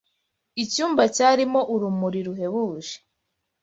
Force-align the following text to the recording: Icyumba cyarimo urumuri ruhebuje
Icyumba 0.63 1.03
cyarimo 1.15 1.61
urumuri 1.73 2.19
ruhebuje 2.27 2.95